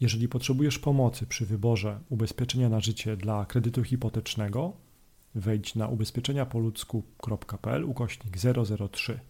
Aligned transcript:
Jeżeli 0.00 0.28
potrzebujesz 0.28 0.78
pomocy 0.78 1.26
przy 1.26 1.46
wyborze 1.46 2.00
ubezpieczenia 2.08 2.68
na 2.68 2.80
życie 2.80 3.16
dla 3.16 3.46
kredytu 3.46 3.84
hipotecznego, 3.84 4.72
wejdź 5.34 5.74
na 5.74 5.88
ubezpieczeniapoludzku.pl 5.88 7.84
ukośnik 7.84 8.36
003. 8.92 9.20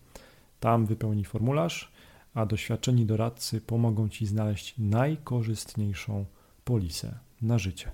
Tam 0.61 0.87
wypełnij 0.87 1.25
formularz, 1.25 1.93
a 2.35 2.47
doświadczeni 2.47 3.07
doradcy 3.07 3.61
pomogą 3.61 4.09
Ci 4.09 4.27
znaleźć 4.27 4.75
najkorzystniejszą 4.79 6.25
polisę 6.65 7.19
na 7.43 7.59
życie. 7.59 7.91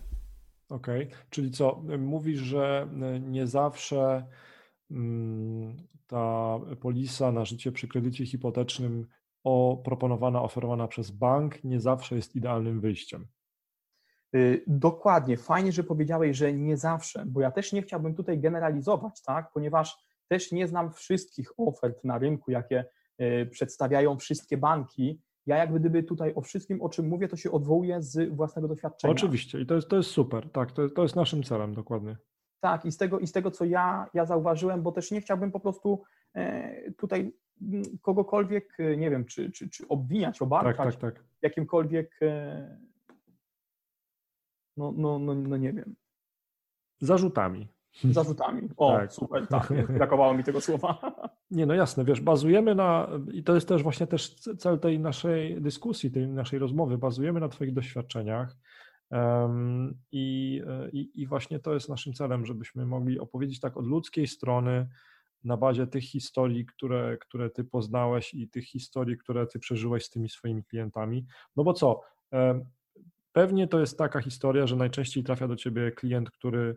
Ok, 0.68 0.86
czyli 1.30 1.50
co? 1.50 1.82
Mówisz, 1.98 2.40
że 2.40 2.88
nie 3.20 3.46
zawsze 3.46 4.26
mm, 4.90 5.76
ta 6.06 6.58
polisa 6.80 7.32
na 7.32 7.44
życie 7.44 7.72
przy 7.72 7.88
kredycie 7.88 8.26
hipotecznym 8.26 9.06
o, 9.44 9.82
proponowana, 9.84 10.42
oferowana 10.42 10.88
przez 10.88 11.10
bank 11.10 11.64
nie 11.64 11.80
zawsze 11.80 12.16
jest 12.16 12.36
idealnym 12.36 12.80
wyjściem. 12.80 13.26
Y, 14.34 14.64
dokładnie. 14.66 15.36
Fajnie, 15.36 15.72
że 15.72 15.84
powiedziałeś, 15.84 16.36
że 16.36 16.52
nie 16.52 16.76
zawsze, 16.76 17.24
bo 17.26 17.40
ja 17.40 17.50
też 17.50 17.72
nie 17.72 17.82
chciałbym 17.82 18.14
tutaj 18.14 18.38
generalizować, 18.38 19.22
tak? 19.22 19.50
ponieważ 19.54 19.96
też 20.28 20.52
nie 20.52 20.68
znam 20.68 20.92
wszystkich 20.92 21.52
ofert 21.56 22.04
na 22.04 22.18
rynku, 22.18 22.50
jakie 22.50 22.84
y, 23.20 23.46
przedstawiają 23.50 24.16
wszystkie 24.16 24.56
banki. 24.56 25.20
Ja 25.46 25.56
jak 25.56 25.74
gdyby 25.74 26.02
tutaj 26.02 26.34
o 26.34 26.40
wszystkim, 26.40 26.82
o 26.82 26.88
czym 26.88 27.08
mówię, 27.08 27.28
to 27.28 27.36
się 27.36 27.50
odwołuję 27.50 28.02
z 28.02 28.34
własnego 28.34 28.68
doświadczenia. 28.68 29.12
Oczywiście 29.12 29.60
i 29.60 29.66
to 29.66 29.74
jest, 29.74 29.88
to 29.88 29.96
jest 29.96 30.10
super, 30.10 30.50
tak, 30.50 30.72
to, 30.72 30.88
to 30.88 31.02
jest 31.02 31.16
naszym 31.16 31.42
celem 31.42 31.74
dokładnie. 31.74 32.16
Tak, 32.60 32.84
i 32.84 32.92
z 32.92 32.96
tego, 32.96 33.18
i 33.18 33.26
z 33.26 33.32
tego 33.32 33.50
co 33.50 33.64
ja, 33.64 34.06
ja 34.14 34.26
zauważyłem, 34.26 34.82
bo 34.82 34.92
też 34.92 35.10
nie 35.10 35.20
chciałbym 35.20 35.52
po 35.52 35.60
prostu 35.60 36.02
e, 36.34 36.92
tutaj 36.92 37.32
kogokolwiek, 38.02 38.74
e, 38.78 38.96
nie 38.96 39.10
wiem, 39.10 39.24
czy, 39.24 39.52
czy, 39.52 39.70
czy 39.70 39.88
obwiniać, 39.88 40.42
obarczać 40.42 40.94
tak, 40.94 41.00
tak, 41.00 41.14
tak. 41.14 41.24
jakimkolwiek, 41.42 42.22
e, 42.22 42.78
no, 44.76 44.92
no, 44.96 45.18
no, 45.18 45.34
no 45.34 45.56
nie 45.56 45.72
wiem. 45.72 45.94
Zarzutami. 47.00 47.68
Zarzutami. 48.04 48.68
O, 48.76 48.92
tak. 48.92 49.12
super, 49.12 49.46
tak. 49.46 49.72
Brakowało 49.86 50.34
mi 50.34 50.44
tego 50.44 50.60
słowa. 50.60 50.98
Nie, 51.50 51.66
no 51.66 51.74
jasne, 51.74 52.04
wiesz, 52.04 52.20
bazujemy 52.20 52.74
na, 52.74 53.08
i 53.32 53.44
to 53.44 53.54
jest 53.54 53.68
też 53.68 53.82
właśnie 53.82 54.06
też 54.06 54.34
cel 54.34 54.78
tej 54.78 55.00
naszej 55.00 55.62
dyskusji, 55.62 56.10
tej 56.10 56.28
naszej 56.28 56.58
rozmowy, 56.58 56.98
bazujemy 56.98 57.40
na 57.40 57.48
Twoich 57.48 57.72
doświadczeniach 57.72 58.56
um, 59.10 59.98
i, 60.12 60.62
i, 60.92 61.10
i 61.22 61.26
właśnie 61.26 61.58
to 61.58 61.74
jest 61.74 61.88
naszym 61.88 62.12
celem, 62.12 62.46
żebyśmy 62.46 62.86
mogli 62.86 63.20
opowiedzieć 63.20 63.60
tak 63.60 63.76
od 63.76 63.86
ludzkiej 63.86 64.26
strony, 64.26 64.88
na 65.44 65.56
bazie 65.56 65.86
tych 65.86 66.04
historii, 66.04 66.66
które, 66.66 67.18
które 67.18 67.50
ty 67.50 67.64
poznałeś 67.64 68.34
i 68.34 68.48
tych 68.48 68.64
historii, 68.64 69.16
które 69.16 69.46
ty 69.46 69.58
przeżyłeś 69.58 70.04
z 70.04 70.10
tymi 70.10 70.28
swoimi 70.28 70.64
klientami. 70.64 71.26
No 71.56 71.64
bo 71.64 71.72
co? 71.72 72.00
Pewnie 73.32 73.68
to 73.68 73.80
jest 73.80 73.98
taka 73.98 74.20
historia, 74.20 74.66
że 74.66 74.76
najczęściej 74.76 75.24
trafia 75.24 75.48
do 75.48 75.56
ciebie 75.56 75.92
klient, 75.92 76.30
który, 76.30 76.76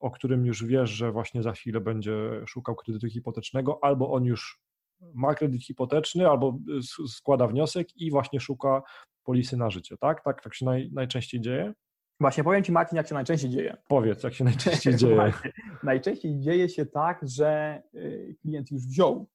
o 0.00 0.10
którym 0.10 0.46
już 0.46 0.64
wiesz, 0.64 0.90
że 0.90 1.12
właśnie 1.12 1.42
za 1.42 1.52
chwilę 1.52 1.80
będzie 1.80 2.42
szukał 2.46 2.74
kredytu 2.74 3.08
hipotecznego, 3.08 3.78
albo 3.82 4.12
on 4.12 4.24
już 4.24 4.60
ma 5.14 5.34
kredyt 5.34 5.64
hipoteczny, 5.64 6.28
albo 6.28 6.58
składa 7.08 7.46
wniosek 7.46 7.96
i 7.96 8.10
właśnie 8.10 8.40
szuka 8.40 8.82
polisy 9.22 9.56
na 9.56 9.70
życie, 9.70 9.96
tak? 9.96 10.24
Tak, 10.24 10.42
tak 10.42 10.54
się 10.54 10.64
naj, 10.64 10.90
najczęściej 10.92 11.40
dzieje? 11.40 11.72
Właśnie 12.20 12.44
powiem 12.44 12.64
Ci, 12.64 12.72
Marcin, 12.72 12.96
jak 12.96 13.08
się 13.08 13.14
najczęściej 13.14 13.50
dzieje. 13.50 13.76
Powiedz, 13.88 14.22
jak 14.22 14.34
się 14.34 14.44
najczęściej 14.44 14.96
dzieje. 14.96 15.32
najczęściej 15.82 16.40
dzieje 16.40 16.68
się 16.68 16.86
tak, 16.86 17.20
że 17.22 17.82
y, 17.94 18.36
klient 18.40 18.70
już 18.70 18.86
wziął, 18.86 19.28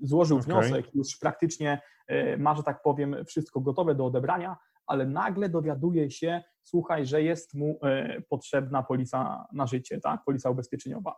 złożył 0.00 0.38
okay. 0.38 0.46
wniosek, 0.46 0.94
już 0.94 1.16
praktycznie 1.16 1.80
y, 2.10 2.38
ma, 2.38 2.54
że 2.54 2.62
tak 2.62 2.82
powiem, 2.82 3.16
wszystko 3.26 3.60
gotowe 3.60 3.94
do 3.94 4.06
odebrania, 4.06 4.56
ale 4.86 5.06
nagle 5.06 5.48
dowiaduje 5.48 6.10
się, 6.10 6.42
słuchaj, 6.62 7.06
że 7.06 7.22
jest 7.22 7.54
mu 7.54 7.78
y, 8.18 8.22
potrzebna 8.28 8.82
polisa 8.82 9.46
na 9.52 9.66
życie, 9.66 10.00
tak? 10.00 10.24
polisa 10.24 10.50
ubezpieczeniowa. 10.50 11.16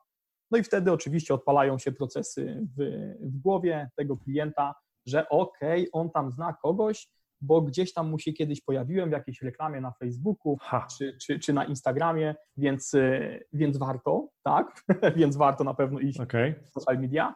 No 0.51 0.59
i 0.59 0.63
wtedy 0.63 0.93
oczywiście 0.93 1.35
odpalają 1.35 1.79
się 1.79 1.93
procesy 1.93 2.67
w, 2.79 2.83
w 3.21 3.39
głowie 3.39 3.91
tego 3.97 4.17
klienta, 4.17 4.75
że 5.07 5.29
okej, 5.29 5.91
okay, 5.91 6.01
on 6.01 6.11
tam 6.11 6.31
zna 6.31 6.53
kogoś, 6.53 7.09
bo 7.41 7.63
gdzieś 7.63 7.93
tam 7.93 8.11
mu 8.11 8.19
się 8.19 8.33
kiedyś 8.33 8.61
pojawiłem 8.61 9.09
w 9.09 9.13
jakiejś 9.13 9.43
reklamie 9.43 9.81
na 9.81 9.93
Facebooku 9.93 10.59
czy, 10.99 11.17
czy, 11.19 11.39
czy, 11.39 11.53
na 11.53 11.65
Instagramie, 11.65 12.35
więc, 12.57 12.95
e, 12.95 13.41
więc 13.53 13.79
warto, 13.79 14.29
tak? 14.43 14.85
więc 15.17 15.37
warto 15.37 15.65
na 15.65 15.75
pewno 15.75 16.01
iść 16.01 16.21
okay. 16.21 16.55
w 16.63 16.69
social 16.69 16.99
media. 16.99 17.35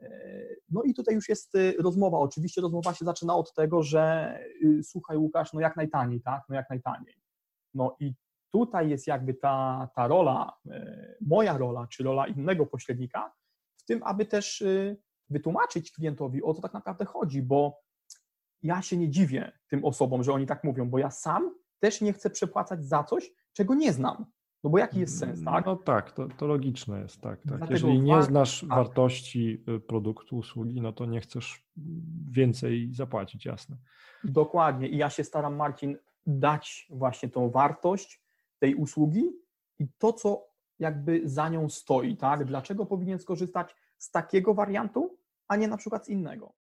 E, 0.00 0.10
no 0.70 0.82
i 0.82 0.94
tutaj 0.94 1.14
już 1.14 1.28
jest 1.28 1.54
e, 1.54 1.72
rozmowa. 1.72 2.18
Oczywiście 2.18 2.60
rozmowa 2.60 2.94
się 2.94 3.04
zaczyna 3.04 3.34
od 3.34 3.54
tego, 3.54 3.82
że 3.82 4.34
y, 4.64 4.82
słuchaj 4.82 5.16
Łukasz, 5.16 5.52
no 5.52 5.60
jak 5.60 5.76
najtaniej, 5.76 6.20
tak? 6.20 6.42
No 6.48 6.54
jak 6.54 6.70
najtaniej. 6.70 7.14
No 7.74 7.96
i 8.00 8.14
tutaj 8.52 8.90
jest 8.90 9.06
jakby 9.06 9.34
ta, 9.34 9.88
ta 9.94 10.08
rola, 10.08 10.52
moja 11.20 11.58
rola, 11.58 11.86
czy 11.86 12.04
rola 12.04 12.26
innego 12.26 12.66
pośrednika, 12.66 13.32
w 13.76 13.84
tym, 13.84 14.02
aby 14.02 14.26
też 14.26 14.64
wytłumaczyć 15.30 15.92
klientowi, 15.92 16.42
o 16.42 16.54
co 16.54 16.62
tak 16.62 16.74
naprawdę 16.74 17.04
chodzi, 17.04 17.42
bo 17.42 17.80
ja 18.62 18.82
się 18.82 18.96
nie 18.96 19.10
dziwię 19.10 19.52
tym 19.68 19.84
osobom, 19.84 20.22
że 20.22 20.32
oni 20.32 20.46
tak 20.46 20.64
mówią, 20.64 20.90
bo 20.90 20.98
ja 20.98 21.10
sam 21.10 21.54
też 21.78 22.00
nie 22.00 22.12
chcę 22.12 22.30
przepłacać 22.30 22.84
za 22.84 23.04
coś, 23.04 23.32
czego 23.52 23.74
nie 23.74 23.92
znam. 23.92 24.26
No 24.64 24.70
bo 24.70 24.78
jaki 24.78 25.00
jest 25.00 25.18
sens, 25.18 25.44
tak? 25.44 25.66
No 25.66 25.76
tak, 25.76 26.12
to, 26.12 26.28
to 26.28 26.46
logiczne 26.46 27.00
jest, 27.00 27.20
tak. 27.20 27.40
tak. 27.48 27.70
Jeżeli 27.70 28.00
nie 28.00 28.22
znasz 28.22 28.60
tak. 28.60 28.68
wartości 28.68 29.64
y, 29.68 29.80
produktu, 29.80 30.36
usługi, 30.36 30.80
no 30.80 30.92
to 30.92 31.06
nie 31.06 31.20
chcesz 31.20 31.66
więcej 32.30 32.88
zapłacić, 32.92 33.44
jasne. 33.44 33.76
Dokładnie 34.24 34.88
i 34.88 34.96
ja 34.96 35.10
się 35.10 35.24
staram, 35.24 35.56
Marcin, 35.56 35.96
dać 36.26 36.86
właśnie 36.90 37.28
tą 37.28 37.50
wartość 37.50 38.22
tej 38.58 38.74
usługi 38.74 39.24
i 39.78 39.88
to, 39.98 40.12
co 40.12 40.46
jakby 40.78 41.20
za 41.24 41.48
nią 41.48 41.68
stoi, 41.68 42.16
tak? 42.16 42.44
Dlaczego 42.44 42.86
powinien 42.86 43.18
skorzystać 43.18 43.76
z 43.98 44.10
takiego 44.10 44.54
wariantu, 44.54 45.18
a 45.48 45.56
nie 45.56 45.68
na 45.68 45.76
przykład 45.76 46.06
z 46.06 46.08
innego? 46.08 46.52